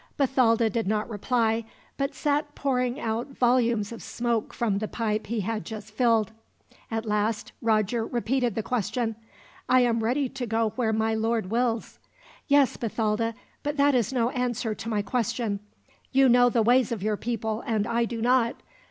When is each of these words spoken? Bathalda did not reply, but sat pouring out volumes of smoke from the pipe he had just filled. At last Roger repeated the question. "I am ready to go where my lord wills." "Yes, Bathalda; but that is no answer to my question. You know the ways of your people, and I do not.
Bathalda 0.17 0.67
did 0.67 0.87
not 0.87 1.07
reply, 1.11 1.63
but 1.95 2.15
sat 2.15 2.55
pouring 2.55 2.99
out 2.99 3.37
volumes 3.37 3.91
of 3.91 4.01
smoke 4.01 4.51
from 4.51 4.79
the 4.79 4.87
pipe 4.87 5.27
he 5.27 5.41
had 5.41 5.63
just 5.63 5.91
filled. 5.91 6.31
At 6.89 7.05
last 7.05 7.51
Roger 7.61 8.03
repeated 8.07 8.55
the 8.55 8.63
question. 8.63 9.15
"I 9.69 9.81
am 9.81 10.03
ready 10.03 10.27
to 10.27 10.47
go 10.47 10.69
where 10.71 10.91
my 10.91 11.13
lord 11.13 11.51
wills." 11.51 11.99
"Yes, 12.47 12.77
Bathalda; 12.77 13.35
but 13.61 13.77
that 13.77 13.93
is 13.93 14.11
no 14.11 14.31
answer 14.31 14.73
to 14.73 14.89
my 14.89 15.03
question. 15.03 15.59
You 16.11 16.27
know 16.27 16.49
the 16.49 16.63
ways 16.63 16.91
of 16.91 17.03
your 17.03 17.15
people, 17.15 17.61
and 17.67 17.85
I 17.85 18.05
do 18.05 18.23
not. 18.23 18.55